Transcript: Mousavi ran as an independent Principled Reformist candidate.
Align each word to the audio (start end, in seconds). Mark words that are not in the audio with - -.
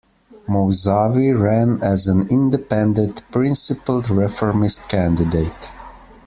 Mousavi 0.49 1.31
ran 1.39 1.77
as 1.83 2.07
an 2.07 2.27
independent 2.29 3.21
Principled 3.31 4.09
Reformist 4.09 4.89
candidate. 4.89 5.71